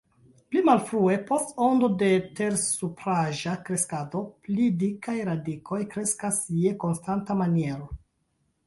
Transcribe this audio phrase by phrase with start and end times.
[0.53, 2.09] Pli malfrue, post ondo de
[2.39, 7.93] tersupraĵa kreskado, pli dikaj radikoj kreskas je konstanta maniero.